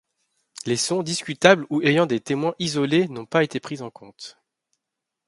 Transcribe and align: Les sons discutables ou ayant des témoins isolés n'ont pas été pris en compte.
Les 0.65 0.77
sons 0.77 1.03
discutables 1.03 1.67
ou 1.69 1.83
ayant 1.83 2.07
des 2.07 2.19
témoins 2.19 2.55
isolés 2.57 3.07
n'ont 3.07 3.27
pas 3.27 3.43
été 3.43 3.59
pris 3.59 3.81
en 3.83 3.91
compte. 3.91 4.39